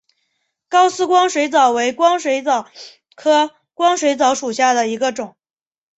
[0.67, 2.67] 高斯光水蚤为光水蚤
[3.13, 5.35] 科光水蚤属下的一个种。